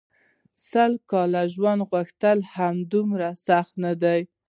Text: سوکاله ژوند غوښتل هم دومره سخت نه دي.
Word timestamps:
سوکاله 0.69 1.41
ژوند 1.53 1.81
غوښتل 1.89 2.39
هم 2.53 2.75
دومره 2.91 3.27
سخت 3.47 3.73
نه 3.83 3.91
دي. 4.01 4.19